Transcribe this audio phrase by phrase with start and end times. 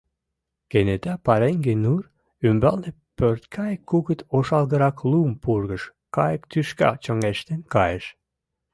[0.71, 2.03] Кенета пареҥге нур
[2.47, 5.83] ӱмбалне пӧрткайык кугыт ошалгырак лум пургыж
[6.15, 8.05] кайык тӱшка чоҥештен кайыш.